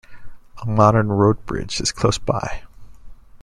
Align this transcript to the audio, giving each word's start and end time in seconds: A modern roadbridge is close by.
A 0.63 0.65
modern 0.65 1.09
roadbridge 1.09 1.79
is 1.79 1.91
close 1.91 2.17
by. 2.17 2.63